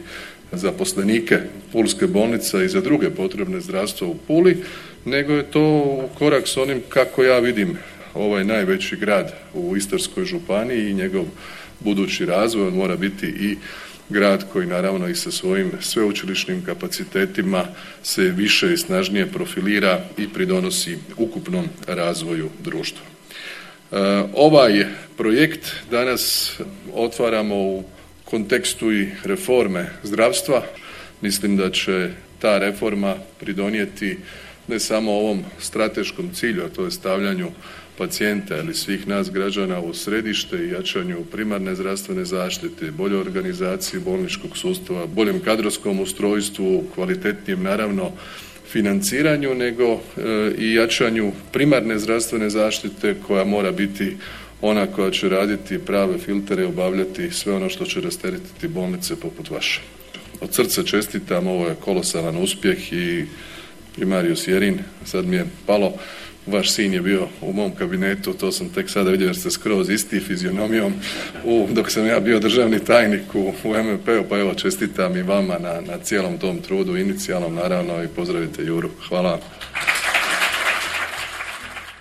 zaposlenike 0.51 1.39
Pulske 1.71 2.07
bolnice 2.07 2.65
i 2.65 2.69
za 2.69 2.81
druge 2.81 3.09
potrebne 3.09 3.61
zdravstva 3.61 4.07
u 4.07 4.15
Puli, 4.27 4.63
nego 5.05 5.33
je 5.33 5.51
to 5.51 6.09
korak 6.17 6.47
s 6.47 6.57
onim 6.57 6.81
kako 6.89 7.23
ja 7.23 7.39
vidim 7.39 7.77
ovaj 8.13 8.43
najveći 8.43 8.95
grad 8.95 9.33
u 9.53 9.77
Istarskoj 9.77 10.25
županiji 10.25 10.89
i 10.89 10.93
njegov 10.93 11.25
budući 11.79 12.25
razvoj. 12.25 12.67
On 12.67 12.73
mora 12.73 12.95
biti 12.95 13.25
i 13.27 13.57
grad 14.09 14.45
koji 14.53 14.67
naravno 14.67 15.07
i 15.07 15.15
sa 15.15 15.31
svojim 15.31 15.71
sveučilišnim 15.81 16.65
kapacitetima 16.65 17.65
se 18.03 18.21
više 18.21 18.73
i 18.73 18.77
snažnije 18.77 19.31
profilira 19.31 20.01
i 20.17 20.27
pridonosi 20.29 20.97
ukupnom 21.17 21.65
razvoju 21.87 22.49
društva. 22.63 23.05
E, 23.91 23.97
ovaj 24.33 24.85
projekt 25.17 25.71
danas 25.91 26.53
otvaramo 26.93 27.55
u 27.55 27.83
kontekstu 28.25 28.93
i 28.93 29.09
reforme 29.23 29.89
zdravstva. 30.03 30.63
Mislim 31.21 31.57
da 31.57 31.71
će 31.71 32.09
ta 32.39 32.57
reforma 32.57 33.15
pridonijeti 33.39 34.17
ne 34.67 34.79
samo 34.79 35.11
ovom 35.11 35.43
strateškom 35.59 36.29
cilju, 36.33 36.65
a 36.65 36.69
to 36.69 36.85
je 36.85 36.91
stavljanju 36.91 37.51
pacijenta 37.97 38.57
ili 38.57 38.73
svih 38.73 39.07
nas 39.07 39.31
građana 39.31 39.79
u 39.79 39.93
središte 39.93 40.57
i 40.57 40.69
jačanju 40.69 41.23
primarne 41.31 41.75
zdravstvene 41.75 42.25
zaštite, 42.25 42.91
boljoj 42.91 43.19
organizaciji 43.19 43.99
bolničkog 43.99 44.57
sustava, 44.57 45.05
boljem 45.05 45.39
kadrovskom 45.39 45.99
ustrojstvu, 45.99 46.83
kvalitetnijem 46.93 47.63
naravno 47.63 48.11
financiranju 48.71 49.55
nego 49.55 49.83
e, 49.83 49.99
i 50.57 50.73
jačanju 50.73 51.31
primarne 51.51 51.99
zdravstvene 51.99 52.49
zaštite 52.49 53.15
koja 53.27 53.43
mora 53.43 53.71
biti 53.71 54.17
ona 54.61 54.87
koja 54.87 55.11
će 55.11 55.29
raditi 55.29 55.79
prave 55.79 56.17
filtere 56.17 56.63
i 56.63 56.65
obavljati 56.65 57.31
sve 57.31 57.53
ono 57.53 57.69
što 57.69 57.85
će 57.85 58.01
rasteretiti 58.01 58.67
bolnice 58.67 59.15
poput 59.15 59.49
vaše. 59.49 59.81
Od 60.41 60.53
srca 60.53 60.83
čestitam, 60.83 61.47
ovo 61.47 61.67
je 61.67 61.75
kolosalan 61.75 62.37
uspjeh 62.37 62.93
i 62.93 63.25
primarius 63.95 64.47
Jerin, 64.47 64.79
sad 65.05 65.25
mi 65.25 65.35
je 65.35 65.45
palo 65.65 65.93
vaš 66.47 66.71
sin 66.71 66.93
je 66.93 67.01
bio 67.01 67.27
u 67.41 67.53
mom 67.53 67.71
kabinetu, 67.71 68.33
to 68.33 68.51
sam 68.51 68.69
tek 68.69 68.89
sada 68.89 69.11
vidio 69.11 69.25
jer 69.25 69.35
ste 69.35 69.51
skroz 69.51 69.89
isti 69.89 70.19
fizionomijom 70.19 70.93
u, 71.43 71.67
dok 71.71 71.91
sam 71.91 72.07
ja 72.07 72.19
bio 72.19 72.39
državni 72.39 72.79
tajnik 72.79 73.35
u, 73.35 73.53
u 73.63 73.69
MMP-u, 73.83 74.29
pa 74.29 74.39
evo 74.39 74.53
čestitam 74.53 75.17
i 75.17 75.21
vama 75.21 75.57
na, 75.59 75.81
na 75.81 75.97
cijelom 76.03 76.37
tom 76.37 76.61
trudu, 76.61 76.97
inicijalnom 76.97 77.55
naravno 77.55 78.03
i 78.03 78.07
pozdravite 78.07 78.63
Juru. 78.63 78.89
Hvala. 79.09 79.39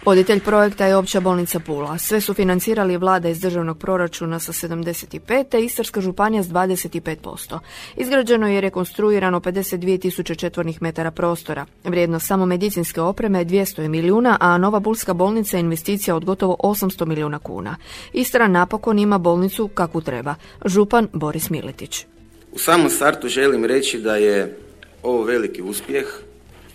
Voditelj 0.04 0.40
projekta 0.40 0.86
je 0.86 0.96
Opća 0.96 1.20
bolnica 1.20 1.60
Pula. 1.60 1.98
Sve 1.98 2.20
su 2.20 2.34
financirali 2.34 2.96
vlada 2.96 3.28
iz 3.28 3.40
državnog 3.40 3.78
proračuna 3.78 4.38
sa 4.38 4.52
75, 4.52 5.44
te 5.48 5.64
Istarska 5.64 6.00
županija 6.00 6.42
s 6.42 6.46
25%. 6.46 7.58
Izgrađeno 7.96 8.48
je 8.48 8.60
rekonstruirano 8.60 9.40
52 9.40 10.00
tisuće 10.00 10.34
četvornih 10.34 10.82
metara 10.82 11.10
prostora. 11.10 11.66
Vrijednost 11.84 12.26
samo 12.26 12.46
medicinske 12.46 13.00
opreme 13.00 13.38
je 13.38 13.44
200 13.44 13.88
milijuna, 13.88 14.36
a 14.40 14.58
Nova 14.58 14.80
Bulska 14.80 15.14
bolnica 15.14 15.56
je 15.56 15.60
investicija 15.60 16.16
od 16.16 16.24
gotovo 16.24 16.56
800 16.58 17.06
milijuna 17.06 17.38
kuna. 17.38 17.76
Istra 18.12 18.48
napokon 18.48 18.98
ima 18.98 19.18
bolnicu 19.18 19.68
kakvu 19.68 20.00
treba. 20.00 20.34
Župan 20.64 21.08
Boris 21.12 21.50
Miletić. 21.50 22.06
U 22.52 22.58
samom 22.58 22.90
startu 22.90 23.28
želim 23.28 23.64
reći 23.64 23.98
da 23.98 24.16
je 24.16 24.58
ovo 25.02 25.22
veliki 25.22 25.62
uspjeh 25.62 26.06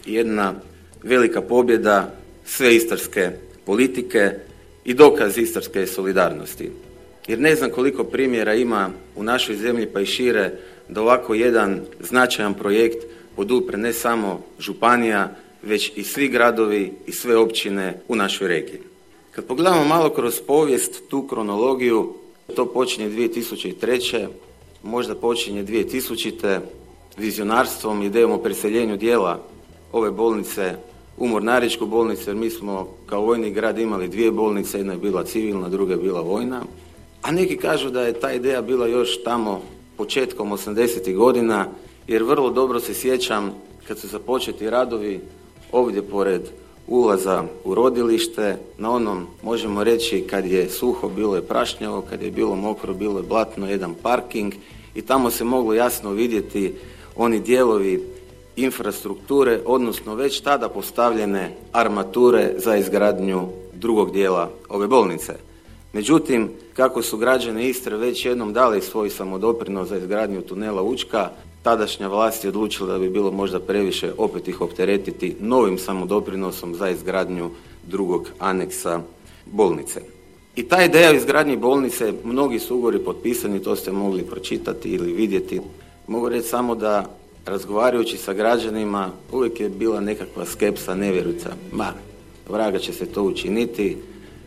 i 0.05 0.13
jedna 0.13 0.53
velika 1.03 1.41
pobjeda 1.41 2.19
sve 2.49 2.75
istarske 2.75 3.31
politike 3.65 4.31
i 4.85 4.93
dokaz 4.93 5.37
istarske 5.37 5.87
solidarnosti. 5.87 6.71
Jer 7.27 7.39
ne 7.39 7.55
znam 7.55 7.69
koliko 7.69 8.03
primjera 8.03 8.53
ima 8.53 8.89
u 9.15 9.23
našoj 9.23 9.55
zemlji 9.55 9.85
pa 9.93 10.01
i 10.01 10.05
šire 10.05 10.51
da 10.87 11.01
ovako 11.01 11.33
jedan 11.33 11.81
značajan 11.99 12.53
projekt 12.53 13.05
podupre 13.35 13.77
ne 13.77 13.93
samo 13.93 14.41
županija, 14.59 15.35
već 15.63 15.91
i 15.95 16.03
svi 16.03 16.27
gradovi 16.27 16.93
i 17.07 17.11
sve 17.11 17.37
općine 17.37 17.99
u 18.07 18.15
našoj 18.15 18.47
regiji. 18.47 18.79
Kad 19.31 19.45
pogledamo 19.45 19.83
malo 19.83 20.09
kroz 20.09 20.41
povijest, 20.47 21.01
tu 21.09 21.27
kronologiju, 21.27 22.13
to 22.55 22.65
počinje 22.65 23.09
2003. 23.09 24.27
možda 24.83 25.15
počinje 25.15 25.63
2000. 25.63 26.59
vizionarstvom, 27.17 28.01
idejom 28.01 28.31
o 28.31 28.37
preseljenju 28.37 28.97
dijela 28.97 29.43
ove 29.91 30.11
bolnice 30.11 30.75
u 31.19 31.27
Mornaričku 31.27 31.85
bolnicu, 31.85 32.29
jer 32.29 32.35
mi 32.35 32.49
smo 32.49 32.87
kao 33.05 33.21
vojni 33.21 33.51
grad 33.51 33.79
imali 33.79 34.07
dvije 34.07 34.31
bolnice, 34.31 34.77
jedna 34.77 34.93
je 34.93 34.99
bila 34.99 35.23
civilna, 35.23 35.69
druga 35.69 35.93
je 35.93 35.99
bila 35.99 36.21
vojna. 36.21 36.61
A 37.21 37.31
neki 37.31 37.57
kažu 37.57 37.89
da 37.89 38.01
je 38.01 38.19
ta 38.19 38.33
ideja 38.33 38.61
bila 38.61 38.87
još 38.87 39.23
tamo 39.23 39.61
početkom 39.97 40.51
80. 40.51 41.15
godina, 41.15 41.67
jer 42.07 42.23
vrlo 42.23 42.49
dobro 42.49 42.79
se 42.79 42.93
sjećam 42.93 43.53
kad 43.87 43.99
su 43.99 44.07
započeti 44.07 44.69
radovi 44.69 45.19
ovdje 45.71 46.01
pored 46.01 46.41
ulaza 46.87 47.43
u 47.63 47.75
rodilište, 47.75 48.57
na 48.77 48.91
onom 48.91 49.27
možemo 49.43 49.83
reći 49.83 50.23
kad 50.29 50.45
je 50.45 50.69
suho 50.69 51.09
bilo 51.09 51.35
je 51.35 51.41
prašnjavo, 51.41 52.01
kad 52.01 52.21
je 52.21 52.31
bilo 52.31 52.55
mokro 52.55 52.93
bilo 52.93 53.19
je 53.19 53.27
blatno, 53.27 53.69
jedan 53.69 53.93
parking 54.01 54.53
i 54.95 55.01
tamo 55.01 55.31
se 55.31 55.43
moglo 55.43 55.73
jasno 55.73 56.11
vidjeti 56.11 56.73
oni 57.15 57.39
dijelovi 57.39 58.03
infrastrukture, 58.63 59.59
odnosno 59.65 60.15
već 60.15 60.41
tada 60.41 60.69
postavljene 60.69 61.55
armature 61.71 62.53
za 62.57 62.75
izgradnju 62.75 63.47
drugog 63.73 64.11
dijela 64.11 64.49
ove 64.69 64.87
bolnice. 64.87 65.33
Međutim, 65.93 66.49
kako 66.73 67.01
su 67.01 67.17
građani 67.17 67.69
Istre 67.69 67.97
već 67.97 68.25
jednom 68.25 68.53
dali 68.53 68.81
svoj 68.81 69.09
samodoprinos 69.09 69.89
za 69.89 69.97
izgradnju 69.97 70.41
tunela 70.41 70.81
Učka, 70.81 71.29
tadašnja 71.63 72.07
vlast 72.07 72.43
je 72.43 72.49
odlučila 72.49 72.93
da 72.93 72.99
bi 72.99 73.09
bilo 73.09 73.31
možda 73.31 73.59
previše 73.59 74.11
opet 74.17 74.47
ih 74.47 74.61
opteretiti 74.61 75.35
novim 75.39 75.77
samodoprinosom 75.77 76.75
za 76.75 76.89
izgradnju 76.89 77.49
drugog 77.87 78.29
aneksa 78.39 79.01
bolnice. 79.45 80.01
I 80.55 80.63
ta 80.63 80.83
ideja 80.83 81.09
o 81.09 81.13
izgradnji 81.13 81.57
bolnice, 81.57 82.13
mnogi 82.23 82.59
su 82.59 82.75
ugovori 82.75 82.99
potpisani, 82.99 83.63
to 83.63 83.75
ste 83.75 83.91
mogli 83.91 84.23
pročitati 84.23 84.89
ili 84.89 85.13
vidjeti. 85.13 85.61
Mogu 86.07 86.29
reći 86.29 86.47
samo 86.47 86.75
da 86.75 87.18
razgovarajući 87.45 88.17
sa 88.17 88.33
građanima 88.33 89.11
uvijek 89.31 89.59
je 89.59 89.69
bila 89.69 89.99
nekakva 89.99 90.45
skepsa, 90.45 90.95
nevjerujuća. 90.95 91.49
Ma, 91.71 91.93
vraga 92.49 92.79
će 92.79 92.93
se 92.93 93.05
to 93.05 93.23
učiniti, 93.23 93.97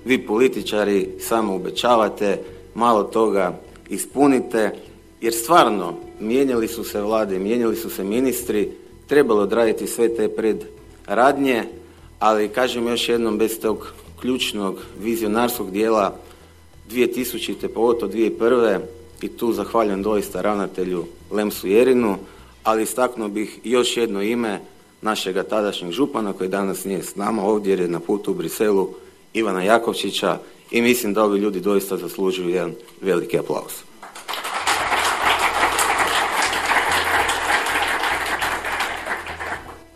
vi 0.04 0.26
političari 0.26 1.08
samo 1.20 1.54
obećavate, 1.54 2.38
malo 2.74 3.02
toga 3.02 3.60
ispunite, 3.88 4.70
jer 5.20 5.34
stvarno 5.34 5.94
mijenjali 6.20 6.68
su 6.68 6.84
se 6.84 7.00
vlade, 7.00 7.38
mijenjali 7.38 7.76
su 7.76 7.90
se 7.90 8.04
ministri, 8.04 8.70
trebalo 9.06 9.42
odraditi 9.42 9.86
sve 9.86 10.16
te 10.16 10.28
predradnje, 10.28 11.64
ali 12.18 12.48
kažem 12.48 12.88
još 12.88 13.08
jednom, 13.08 13.38
bez 13.38 13.60
tog 13.60 13.92
ključnog 14.20 14.78
vizionarskog 15.00 15.70
dijela 15.70 16.16
2000. 16.90 17.68
pogotovo 17.68 18.12
2001. 18.12 18.78
i 19.22 19.28
tu 19.28 19.52
zahvaljujem 19.52 20.02
doista 20.02 20.40
ravnatelju 20.40 21.04
Lemsu 21.30 21.68
Jerinu, 21.68 22.16
ali 22.64 22.82
istaknuo 22.82 23.28
bih 23.28 23.58
još 23.64 23.96
jedno 23.96 24.22
ime 24.22 24.60
našega 25.02 25.42
tadašnjeg 25.42 25.92
župana 25.92 26.32
koji 26.32 26.50
danas 26.50 26.84
nije 26.84 27.02
s 27.02 27.16
nama 27.16 27.44
ovdje 27.44 27.70
jer 27.70 27.80
je 27.80 27.88
na 27.88 28.00
putu 28.00 28.30
u 28.30 28.34
Briselu 28.34 28.88
Ivana 29.34 29.62
Jakovčića 29.62 30.38
i 30.70 30.82
mislim 30.82 31.14
da 31.14 31.24
ovi 31.24 31.38
ljudi 31.38 31.60
doista 31.60 31.96
zaslužuju 31.96 32.48
jedan 32.48 32.74
veliki 33.00 33.38
aplauz. 33.38 33.72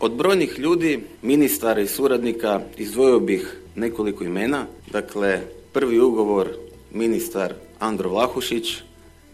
Od 0.01 0.13
brojnih 0.13 0.59
ljudi, 0.59 1.01
ministara 1.23 1.81
i 1.81 1.87
suradnika 1.87 2.61
izdvojio 2.77 3.21
bih 3.21 3.57
nekoliko 3.75 4.25
imena. 4.25 4.67
Dakle, 4.91 5.41
prvi 5.73 6.01
ugovor 6.01 6.49
ministar 6.93 7.55
Andro 7.79 8.11
Vlahušić, 8.11 8.77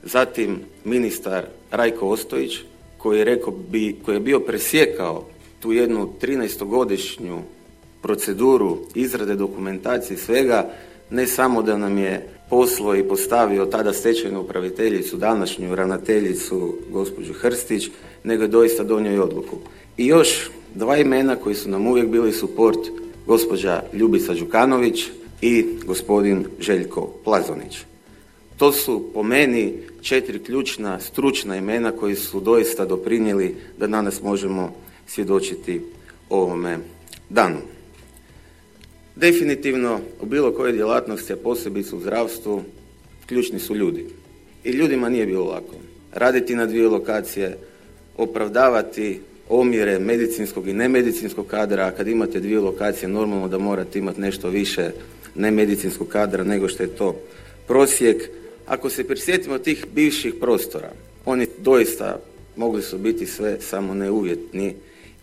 zatim 0.02 0.60
ministar 0.84 1.44
Rajko 1.70 2.08
Ostojić, 2.08 2.58
koji 3.02 3.18
je, 3.18 3.24
rekao 3.24 3.52
bi, 3.70 3.96
koji 4.04 4.16
je 4.16 4.20
bio 4.20 4.40
presjekao 4.40 5.24
tu 5.60 5.72
jednu 5.72 6.08
13-godišnju 6.22 7.38
proceduru 8.02 8.78
izrade 8.94 9.34
dokumentacije 9.34 10.16
svega, 10.16 10.70
ne 11.10 11.26
samo 11.26 11.62
da 11.62 11.78
nam 11.78 11.98
je 11.98 12.28
poslo 12.50 12.94
i 12.96 13.02
postavio 13.02 13.66
tada 13.66 13.92
stečajnu 13.92 14.40
upraviteljicu, 14.40 15.16
današnju 15.16 15.74
ravnateljicu 15.74 16.74
gospođu 16.90 17.32
Hrstić, 17.32 17.90
nego 18.24 18.42
je 18.42 18.48
doista 18.48 18.84
donio 18.84 19.12
i 19.12 19.18
odluku. 19.18 19.56
I 19.96 20.06
još 20.06 20.50
dva 20.74 20.96
imena 20.96 21.36
koji 21.36 21.54
su 21.54 21.70
nam 21.70 21.86
uvijek 21.86 22.08
bili 22.08 22.32
suport, 22.32 22.78
gospođa 23.26 23.82
Ljubica 23.92 24.34
Đukanović 24.34 25.04
i 25.40 25.66
gospodin 25.86 26.46
Željko 26.60 27.10
Plazonić. 27.24 27.91
To 28.62 28.72
su 28.72 29.10
po 29.14 29.22
meni 29.22 29.74
četiri 30.02 30.38
ključna 30.38 31.00
stručna 31.00 31.56
imena 31.56 31.92
koji 31.92 32.16
su 32.16 32.40
doista 32.40 32.84
doprinijeli 32.84 33.54
da 33.78 33.86
danas 33.86 34.22
možemo 34.22 34.74
svjedočiti 35.06 35.80
ovome 36.28 36.78
danu. 37.28 37.58
Definitivno 39.16 40.00
u 40.20 40.26
bilo 40.26 40.52
kojoj 40.52 40.72
djelatnosti, 40.72 41.32
a 41.32 41.36
posebice 41.36 41.96
u 41.96 42.00
zdravstvu, 42.00 42.62
ključni 43.26 43.58
su 43.58 43.74
ljudi. 43.74 44.06
I 44.64 44.70
ljudima 44.70 45.08
nije 45.08 45.26
bilo 45.26 45.44
lako. 45.44 45.74
Raditi 46.12 46.54
na 46.54 46.66
dvije 46.66 46.88
lokacije, 46.88 47.58
opravdavati 48.16 49.20
omjere 49.48 49.98
medicinskog 49.98 50.68
i 50.68 50.72
nemedicinskog 50.72 51.46
kadra, 51.46 51.86
a 51.86 51.90
kad 51.90 52.08
imate 52.08 52.40
dvije 52.40 52.60
lokacije 52.60 53.08
normalno 53.08 53.48
da 53.48 53.58
morate 53.58 53.98
imati 53.98 54.20
nešto 54.20 54.48
više 54.48 54.90
nemedicinskog 55.34 56.08
kadra 56.08 56.44
nego 56.44 56.68
što 56.68 56.82
je 56.82 56.96
to 56.96 57.16
prosjek. 57.66 58.30
Ako 58.66 58.90
se 58.90 59.08
prisjetimo 59.08 59.58
tih 59.58 59.86
bivših 59.94 60.34
prostora, 60.40 60.90
oni 61.24 61.46
doista 61.58 62.18
mogli 62.56 62.82
su 62.82 62.98
biti 62.98 63.26
sve 63.26 63.60
samo 63.60 63.94
neuvjetni 63.94 64.74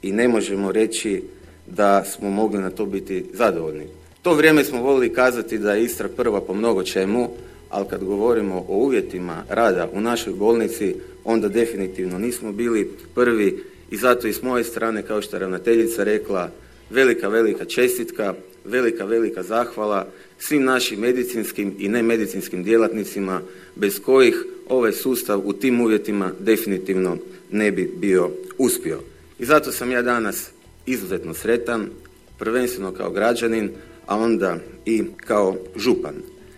i 0.01 0.11
ne 0.11 0.27
možemo 0.27 0.71
reći 0.71 1.23
da 1.67 2.03
smo 2.05 2.29
mogli 2.29 2.61
na 2.61 2.69
to 2.69 2.85
biti 2.85 3.25
zadovoljni. 3.33 3.85
To 4.21 4.33
vrijeme 4.33 4.63
smo 4.63 4.81
volili 4.81 5.13
kazati 5.13 5.57
da 5.57 5.73
je 5.73 5.83
Istra 5.83 6.07
prva 6.07 6.41
po 6.41 6.53
mnogo 6.53 6.83
čemu, 6.83 7.29
ali 7.69 7.85
kad 7.89 8.03
govorimo 8.03 8.65
o 8.67 8.77
uvjetima 8.77 9.43
rada 9.49 9.89
u 9.93 10.01
našoj 10.01 10.33
bolnici, 10.33 10.95
onda 11.23 11.47
definitivno 11.47 12.19
nismo 12.19 12.51
bili 12.51 12.91
prvi 13.15 13.63
i 13.91 13.97
zato 13.97 14.27
i 14.27 14.33
s 14.33 14.41
moje 14.41 14.63
strane, 14.63 15.01
kao 15.01 15.21
što 15.21 15.35
je 15.35 15.39
ravnateljica 15.39 16.03
rekla, 16.03 16.51
velika, 16.89 17.27
velika 17.27 17.65
čestitka, 17.65 18.33
velika, 18.65 19.05
velika 19.05 19.43
zahvala 19.43 20.07
svim 20.39 20.63
našim 20.63 20.99
medicinskim 20.99 21.75
i 21.79 21.89
nemedicinskim 21.89 22.63
djelatnicima 22.63 23.41
bez 23.75 23.99
kojih 23.99 24.45
ovaj 24.69 24.91
sustav 24.91 25.41
u 25.45 25.53
tim 25.53 25.81
uvjetima 25.81 26.31
definitivno 26.39 27.17
ne 27.51 27.71
bi 27.71 27.91
bio 27.97 28.31
uspio. 28.57 28.99
I 29.39 29.45
zato 29.45 29.71
sam 29.71 29.91
ja 29.91 30.01
danas 30.01 30.49
izuzetno 30.85 31.33
sretan, 31.33 31.89
prvenstveno 32.37 32.91
kao 32.91 33.11
građanin, 33.11 33.71
a 34.05 34.17
onda 34.17 34.57
i 34.85 35.03
kao 35.17 35.57
župan. 35.75 36.15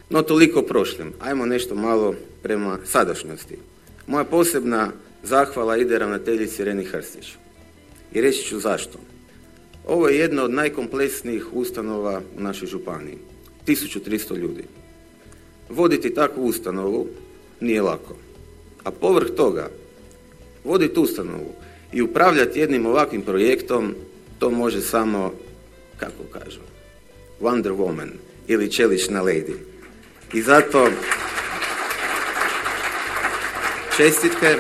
No 0.10 0.22
toliko 0.22 0.62
prošlim. 0.62 1.14
Ajmo 1.20 1.46
nešto 1.46 1.76
malo 1.76 2.16
prema 2.44 2.80
sadašnjosti. 2.86 3.58
Moja 4.08 4.24
posebna 4.24 4.92
zahvala 5.24 5.78
ide 5.78 6.00
ravnateljici 6.00 6.64
Reni 6.64 6.84
Hrstić. 6.84 7.34
I 8.14 8.22
reći 8.22 8.44
ću 8.44 8.60
zašto. 8.60 9.00
Ovo 9.88 10.08
je 10.08 10.18
jedna 10.18 10.44
od 10.44 10.52
najkompleksnijih 10.52 11.54
ustanova 11.54 12.22
u 12.38 12.42
našoj 12.42 12.68
županiji. 12.68 13.18
1300 13.68 14.38
ljudi. 14.38 14.64
Voditi 15.70 16.14
takvu 16.14 16.46
ustanovu 16.46 17.08
nije 17.60 17.82
lako. 17.82 18.16
A 18.84 18.92
povrh 18.92 19.28
toga, 19.38 19.70
voditi 20.64 21.00
ustanovu 21.00 21.54
i 21.94 22.02
upravljati 22.02 22.60
jednim 22.60 22.86
ovakvim 22.86 23.22
projektom, 23.22 23.96
to 24.40 24.50
može 24.50 24.82
samo, 24.82 25.34
kako 25.98 26.24
kažu, 26.32 26.60
Wonder 27.42 27.76
Woman 27.76 28.10
ili 28.48 28.72
čelična 28.72 29.24
lady. 29.24 29.54
I 30.34 30.42
zato 30.42 30.90
čestitke, 33.98 34.56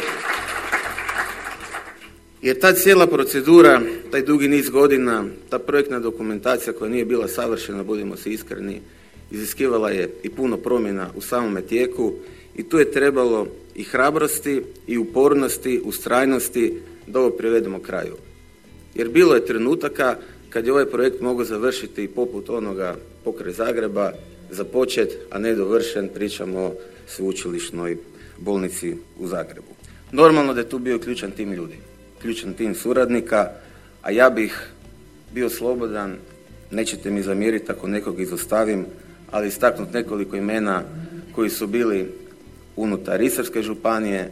jer 2.41 2.59
ta 2.59 2.73
cijela 2.73 3.07
procedura, 3.07 3.81
taj 4.11 4.21
dugi 4.21 4.47
niz 4.47 4.69
godina, 4.69 5.25
ta 5.49 5.59
projektna 5.59 5.99
dokumentacija 5.99 6.73
koja 6.73 6.89
nije 6.89 7.05
bila 7.05 7.27
savršena, 7.27 7.83
budemo 7.83 8.17
se 8.17 8.31
iskreni, 8.31 8.81
iziskivala 9.31 9.89
je 9.89 10.09
i 10.23 10.29
puno 10.29 10.57
promjena 10.57 11.09
u 11.15 11.21
samome 11.21 11.61
tijeku 11.61 12.13
i 12.55 12.63
tu 12.63 12.79
je 12.79 12.91
trebalo 12.91 13.47
i 13.75 13.83
hrabrosti 13.83 14.61
i 14.87 14.97
upornosti, 14.97 15.81
ustrajnosti 15.83 16.79
da 17.07 17.19
ovo 17.19 17.29
privedemo 17.29 17.79
kraju. 17.79 18.15
Jer 18.95 19.09
bilo 19.09 19.35
je 19.35 19.45
trenutaka 19.45 20.15
kad 20.49 20.65
je 20.65 20.71
ovaj 20.71 20.85
projekt 20.85 21.21
mogao 21.21 21.45
završiti 21.45 22.07
poput 22.07 22.49
onoga 22.49 22.95
pokraj 23.23 23.53
Zagreba, 23.53 24.11
započet, 24.49 25.17
a 25.29 25.39
ne 25.39 25.55
dovršen, 25.55 26.09
pričamo 26.13 26.59
o 26.59 26.73
sveučilišnoj 27.07 27.97
bolnici 28.37 28.95
u 29.19 29.27
Zagrebu. 29.27 29.71
Normalno 30.11 30.53
da 30.53 30.59
je 30.59 30.69
tu 30.69 30.79
bio 30.79 30.99
ključan 30.99 31.31
tim 31.31 31.53
ljudi, 31.53 31.75
ključan 32.21 32.53
tim 32.53 32.75
suradnika, 32.75 33.51
a 34.01 34.11
ja 34.11 34.29
bih 34.29 34.69
bio 35.33 35.49
slobodan, 35.49 36.17
nećete 36.71 37.11
mi 37.11 37.21
zamjeriti 37.21 37.71
ako 37.71 37.87
nekog 37.87 38.19
izostavim, 38.19 38.85
ali 39.31 39.47
istaknut 39.47 39.93
nekoliko 39.93 40.35
imena 40.35 40.83
koji 41.35 41.49
su 41.49 41.67
bili 41.67 42.11
unutar 42.75 43.21
Istarske 43.21 43.61
županije, 43.61 44.31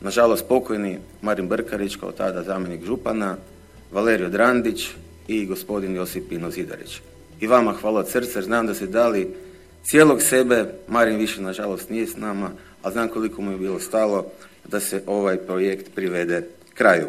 nažalost 0.00 0.44
pokojni 0.48 0.98
Marin 1.22 1.48
Brkarić 1.48 1.96
kao 1.96 2.12
tada 2.12 2.42
zamjenik 2.42 2.84
župana, 2.84 3.36
Valerio 3.92 4.28
Drandić 4.28 4.88
i 5.28 5.46
gospodin 5.46 5.96
Josip 5.96 6.28
Pino 6.28 6.50
Zidarić. 6.50 7.00
I 7.40 7.46
vama 7.46 7.72
hvala 7.72 8.00
od 8.00 8.08
srca, 8.08 8.42
znam 8.42 8.66
da 8.66 8.74
ste 8.74 8.86
dali 8.86 9.28
cijelog 9.82 10.22
sebe, 10.22 10.64
Marin 10.88 11.18
više 11.18 11.42
nažalost 11.42 11.90
nije 11.90 12.06
s 12.06 12.16
nama, 12.16 12.50
a 12.82 12.90
znam 12.90 13.08
koliko 13.08 13.42
mu 13.42 13.50
je 13.50 13.58
bilo 13.58 13.80
stalo 13.80 14.26
da 14.68 14.80
se 14.80 15.02
ovaj 15.06 15.36
projekt 15.36 15.94
privede 15.94 16.46
kraju. 16.74 17.06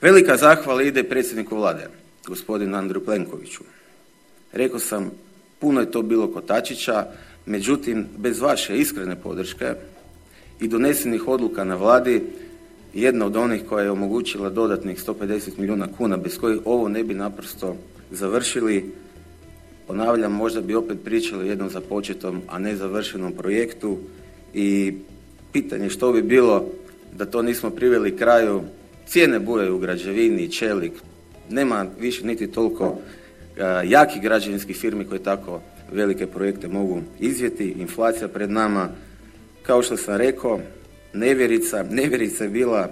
Velika 0.00 0.36
zahvala 0.36 0.82
ide 0.82 1.02
predsjedniku 1.02 1.56
vlade, 1.56 1.88
gospodinu 2.26 2.76
Andru 2.76 3.00
Plenkoviću. 3.00 3.64
Rekao 4.52 4.78
sam, 4.78 5.10
puno 5.58 5.80
je 5.80 5.90
to 5.90 6.02
bilo 6.02 6.32
kotačića, 6.32 7.06
međutim, 7.46 8.06
bez 8.16 8.40
vaše 8.40 8.78
iskrene 8.78 9.16
podrške 9.16 9.74
i 10.60 10.68
donesenih 10.68 11.28
odluka 11.28 11.64
na 11.64 11.76
vladi, 11.76 12.22
jedna 12.94 13.26
od 13.26 13.36
onih 13.36 13.62
koja 13.68 13.84
je 13.84 13.90
omogućila 13.90 14.50
dodatnih 14.50 15.04
150 15.06 15.58
milijuna 15.58 15.88
kuna, 15.96 16.16
bez 16.16 16.38
kojih 16.38 16.60
ovo 16.64 16.88
ne 16.88 17.04
bi 17.04 17.14
naprosto 17.14 17.76
završili, 18.10 18.92
ponavljam, 19.86 20.32
možda 20.32 20.60
bi 20.60 20.74
opet 20.74 20.98
pričali 21.04 21.44
o 21.44 21.50
jednom 21.50 21.70
započetom, 21.70 22.42
a 22.48 22.58
ne 22.58 22.76
završenom 22.76 23.32
projektu 23.32 23.98
i 24.54 24.94
pitanje 25.52 25.90
što 25.90 26.12
bi 26.12 26.22
bilo 26.22 26.66
da 27.16 27.26
to 27.26 27.42
nismo 27.42 27.70
priveli 27.70 28.16
kraju, 28.16 28.62
cijene 29.08 29.38
bujaju 29.38 29.76
u 29.76 29.78
građevini, 29.78 30.52
čelik, 30.52 30.92
nema 31.50 31.86
više 32.00 32.26
niti 32.26 32.46
toliko 32.46 32.98
jakih 33.84 34.22
građevinskih 34.22 34.76
firmi 34.76 35.04
koje 35.04 35.22
tako 35.22 35.60
velike 35.92 36.26
projekte 36.26 36.68
mogu 36.68 37.00
izvjeti, 37.20 37.74
inflacija 37.78 38.28
pred 38.28 38.50
nama, 38.50 38.88
kao 39.62 39.82
što 39.82 39.96
sam 39.96 40.16
rekao, 40.16 40.60
nevjerica, 41.12 41.82
nevjerica 41.90 42.44
je 42.44 42.50
bila 42.50 42.90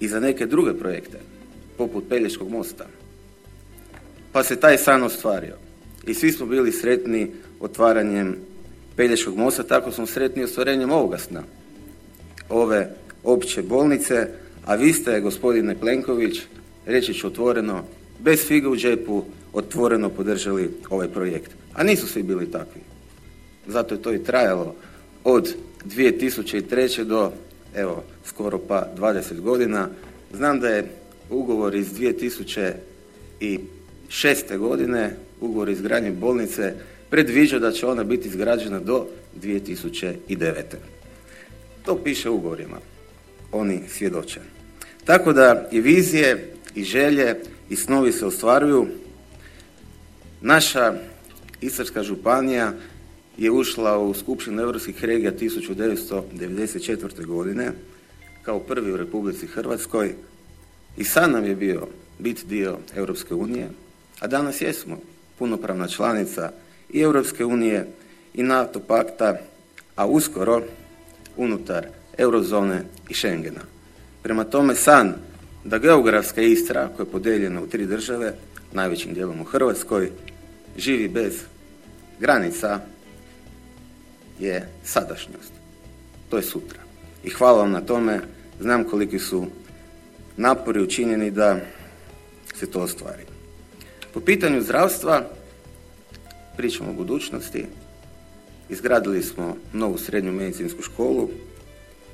i 0.00 0.08
za 0.08 0.20
neke 0.20 0.46
druge 0.46 0.72
projekte, 0.74 1.18
poput 1.78 2.04
Pelješkog 2.08 2.50
mosta. 2.50 2.86
Pa 4.32 4.42
se 4.42 4.56
taj 4.56 4.78
san 4.78 5.02
ostvario. 5.02 5.54
I 6.06 6.14
svi 6.14 6.32
smo 6.32 6.46
bili 6.46 6.72
sretni 6.72 7.30
otvaranjem 7.60 8.36
Pelješkog 8.96 9.36
mosta, 9.36 9.62
tako 9.62 9.92
smo 9.92 10.06
sretni 10.06 10.44
ostvarenjem 10.44 10.90
ovoga 10.90 11.18
sna. 11.18 11.42
Ove 12.48 12.90
opće 13.24 13.62
bolnice, 13.62 14.28
a 14.70 14.74
vi 14.74 14.92
ste, 14.92 15.20
gospodine 15.20 15.74
Plenković, 15.74 16.40
reći 16.86 17.14
ću 17.14 17.26
otvoreno, 17.26 17.84
bez 18.18 18.46
figa 18.46 18.68
u 18.68 18.76
džepu, 18.76 19.24
otvoreno 19.52 20.08
podržali 20.08 20.70
ovaj 20.90 21.08
projekt. 21.08 21.50
A 21.74 21.82
nisu 21.82 22.06
svi 22.06 22.22
bili 22.22 22.50
takvi. 22.50 22.80
Zato 23.66 23.94
je 23.94 24.02
to 24.02 24.12
i 24.12 24.24
trajalo 24.24 24.74
od 25.24 25.54
2003. 25.84 27.04
do, 27.04 27.32
evo, 27.76 28.04
skoro 28.24 28.58
pa 28.58 28.86
20 28.98 29.40
godina. 29.40 29.88
Znam 30.32 30.60
da 30.60 30.68
je 30.68 30.90
ugovor 31.30 31.74
iz 31.74 31.88
2006. 33.40 34.58
godine, 34.58 35.16
ugovor 35.40 35.68
iz 35.68 35.78
izgradnje 35.78 36.10
bolnice, 36.10 36.74
predviđa 37.08 37.58
da 37.58 37.72
će 37.72 37.86
ona 37.86 38.04
biti 38.04 38.28
izgrađena 38.28 38.80
do 38.80 39.06
2009. 39.42 40.62
To 41.84 41.96
piše 41.96 42.30
u 42.30 42.34
ugovorima. 42.34 42.76
Oni 43.52 43.80
svjedoče. 43.88 44.59
Tako 45.10 45.32
da 45.32 45.68
i 45.72 45.80
vizije, 45.80 46.54
i 46.74 46.84
želje, 46.84 47.36
i 47.70 47.76
snovi 47.76 48.12
se 48.12 48.26
ostvaruju. 48.26 48.86
Naša 50.40 50.94
Istarska 51.60 52.02
županija 52.02 52.72
je 53.38 53.50
ušla 53.50 53.98
u 53.98 54.14
Skupštinu 54.14 54.62
europskih 54.62 55.04
regija 55.04 55.32
1994. 55.32 57.26
godine 57.26 57.72
kao 58.42 58.60
prvi 58.60 58.92
u 58.92 58.96
Republici 58.96 59.46
Hrvatskoj 59.46 60.14
i 60.96 61.04
sad 61.04 61.30
nam 61.30 61.44
je 61.44 61.56
bio 61.56 61.86
bit 62.18 62.46
dio 62.46 62.78
Europske 62.94 63.34
unije, 63.34 63.68
a 64.20 64.26
danas 64.26 64.60
jesmo 64.60 64.98
punopravna 65.38 65.88
članica 65.88 66.52
i 66.90 67.00
Europske 67.00 67.44
unije 67.44 67.86
i 68.34 68.42
NATO 68.42 68.80
pakta, 68.80 69.38
a 69.96 70.06
uskoro 70.06 70.62
unutar 71.36 71.86
eurozone 72.18 72.84
i 73.08 73.14
Schengena. 73.14 73.79
Prema 74.22 74.44
tome 74.44 74.74
san 74.74 75.14
da 75.64 75.78
geografska 75.78 76.42
Istra 76.42 76.88
koja 76.96 77.04
je 77.04 77.12
podeljena 77.12 77.62
u 77.62 77.66
tri 77.66 77.86
države, 77.86 78.34
najvećim 78.72 79.14
dijelom 79.14 79.40
u 79.40 79.44
Hrvatskoj, 79.44 80.10
živi 80.76 81.08
bez 81.08 81.34
granica 82.18 82.80
je 84.38 84.68
sadašnjost. 84.84 85.52
To 86.28 86.36
je 86.36 86.42
sutra. 86.42 86.80
I 87.24 87.30
hvala 87.30 87.58
vam 87.58 87.70
na 87.70 87.80
tome. 87.80 88.20
Znam 88.60 88.84
koliki 88.84 89.18
su 89.18 89.46
napori 90.36 90.82
učinjeni 90.82 91.30
da 91.30 91.60
se 92.54 92.70
to 92.70 92.80
ostvari. 92.80 93.22
Po 94.14 94.20
pitanju 94.20 94.62
zdravstva, 94.62 95.22
pričamo 96.56 96.90
o 96.90 96.94
budućnosti, 96.94 97.66
izgradili 98.68 99.22
smo 99.22 99.56
novu 99.72 99.98
srednju 99.98 100.32
medicinsku 100.32 100.82
školu, 100.82 101.28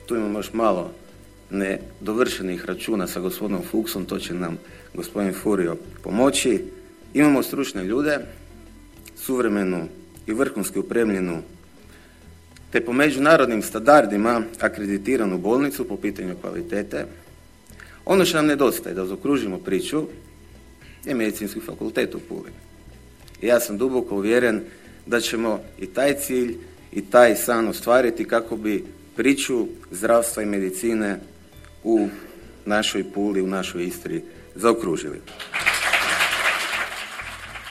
tu 0.06 0.16
imamo 0.16 0.38
još 0.38 0.52
malo 0.52 0.92
nedovršenih 1.50 2.64
računa 2.64 3.06
sa 3.06 3.20
gospodinom 3.20 3.62
Fuksom, 3.70 4.04
to 4.04 4.18
će 4.18 4.34
nam 4.34 4.58
gospodin 4.94 5.32
Furio 5.32 5.76
pomoći. 6.02 6.64
Imamo 7.14 7.42
stručne 7.42 7.84
ljude, 7.84 8.18
suvremenu 9.16 9.88
i 10.26 10.32
vrhunski 10.32 10.78
upremljenu 10.78 11.42
te 12.70 12.80
po 12.80 12.92
međunarodnim 12.92 13.62
standardima 13.62 14.42
akreditiranu 14.60 15.38
bolnicu 15.38 15.88
po 15.88 15.96
pitanju 15.96 16.36
kvalitete. 16.40 17.06
Ono 18.04 18.24
što 18.24 18.36
nam 18.36 18.46
nedostaje 18.46 18.94
da 18.94 19.06
zaokružimo 19.06 19.58
priču 19.58 20.06
je 21.04 21.14
medicinski 21.14 21.60
fakultet 21.60 22.14
u 22.14 22.20
Puli. 22.28 22.50
I 23.42 23.46
ja 23.46 23.60
sam 23.60 23.78
duboko 23.78 24.16
uvjeren 24.16 24.60
da 25.06 25.20
ćemo 25.20 25.60
i 25.78 25.86
taj 25.86 26.14
cilj 26.14 26.56
i 26.92 27.02
taj 27.02 27.36
san 27.36 27.68
ostvariti 27.68 28.24
kako 28.24 28.56
bi 28.56 28.84
priču 29.16 29.66
zdravstva 29.90 30.42
i 30.42 30.46
medicine 30.46 31.20
u 31.86 32.08
našoj 32.64 33.04
Puli, 33.14 33.42
u 33.42 33.46
našoj 33.46 33.84
Istri 33.84 34.22
zaokružili. 34.54 35.20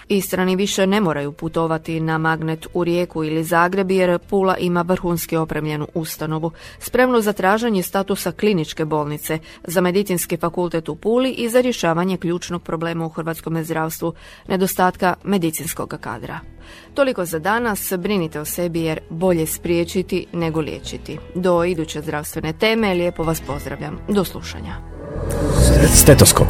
Istrani 0.10 0.56
više 0.56 0.88
ne 0.88 1.02
moraju 1.02 1.32
putovati 1.32 2.00
na 2.00 2.18
magnet 2.18 2.68
u 2.74 2.84
Rijeku 2.84 3.24
ili 3.24 3.44
Zagreb 3.44 3.92
jer 3.92 4.20
Pula 4.20 4.58
ima 4.58 4.82
vrhunski 4.82 5.38
opremljenu 5.38 5.88
ustanovu, 5.94 6.52
spremnu 6.80 7.22
za 7.22 7.34
traženje 7.34 7.84
statusa 7.84 8.32
kliničke 8.32 8.86
bolnice, 8.86 9.40
za 9.64 9.82
medicinski 9.82 10.38
fakultet 10.38 10.90
u 10.90 10.96
Puli 10.96 11.32
i 11.32 11.50
za 11.50 11.62
rješavanje 11.62 12.18
ključnog 12.18 12.64
problema 12.64 13.06
u 13.06 13.10
hrvatskom 13.10 13.64
zdravstvu, 13.64 14.14
nedostatka 14.48 15.14
medicinskog 15.24 15.98
kadra. 16.02 16.40
Toliko 16.94 17.26
za 17.26 17.40
danas, 17.40 17.94
brinite 17.98 18.40
o 18.40 18.46
sebi 18.46 18.82
jer 18.82 19.00
bolje 19.10 19.46
spriječiti 19.46 20.26
nego 20.34 20.62
liječiti. 20.62 21.18
Do 21.36 21.64
iduće 21.64 22.02
zdravstvene 22.02 22.54
teme, 22.54 22.94
lijepo 22.94 23.24
vas 23.24 23.42
pozdravljam. 23.42 24.00
Do 24.10 24.24
slušanja. 24.24 24.76
Stetoskop. 25.94 26.48